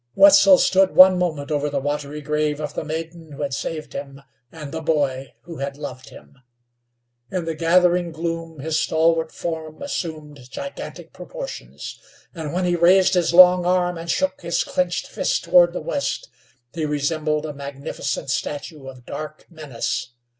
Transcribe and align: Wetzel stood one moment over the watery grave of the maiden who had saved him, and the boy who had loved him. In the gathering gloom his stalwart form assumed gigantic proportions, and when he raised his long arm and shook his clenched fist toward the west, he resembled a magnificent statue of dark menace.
Wetzel 0.15 0.57
stood 0.57 0.95
one 0.95 1.19
moment 1.19 1.51
over 1.51 1.69
the 1.69 1.79
watery 1.79 2.21
grave 2.23 2.59
of 2.59 2.73
the 2.73 2.83
maiden 2.83 3.33
who 3.33 3.43
had 3.43 3.53
saved 3.53 3.93
him, 3.93 4.19
and 4.51 4.71
the 4.71 4.81
boy 4.81 5.35
who 5.43 5.57
had 5.57 5.77
loved 5.77 6.09
him. 6.09 6.39
In 7.29 7.45
the 7.45 7.53
gathering 7.53 8.11
gloom 8.11 8.61
his 8.61 8.79
stalwart 8.79 9.31
form 9.31 9.79
assumed 9.83 10.49
gigantic 10.49 11.13
proportions, 11.13 11.99
and 12.33 12.51
when 12.51 12.65
he 12.65 12.75
raised 12.75 13.13
his 13.13 13.31
long 13.31 13.63
arm 13.63 13.95
and 13.99 14.09
shook 14.09 14.41
his 14.41 14.63
clenched 14.63 15.05
fist 15.05 15.43
toward 15.43 15.71
the 15.71 15.79
west, 15.81 16.29
he 16.73 16.83
resembled 16.83 17.45
a 17.45 17.53
magnificent 17.53 18.31
statue 18.31 18.87
of 18.87 19.05
dark 19.05 19.45
menace. 19.51 20.13